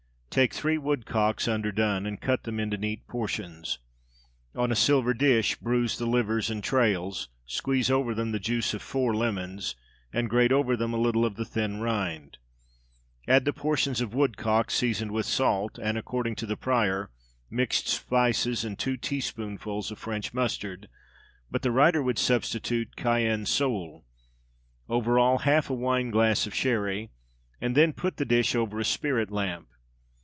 [0.33, 3.79] Take three woodcocks, underdone, and cut them into neat portions.
[4.55, 8.81] On a silver dish bruise the livers and trails, squeeze over them the juice of
[8.81, 9.75] four(?) lemons,
[10.13, 12.37] and grate over them a little of the thin rind.
[13.27, 17.11] Add the portions of woodcock, seasoned with salt, and according to the prior
[17.49, 20.87] mixed spices and two teaspoonfuls of French mustard;
[21.51, 24.05] but the writer would substitute cayenne seul;
[24.87, 27.09] over all half a wine glass of sherry;
[27.59, 29.67] and then put the dish over a spirit lamp.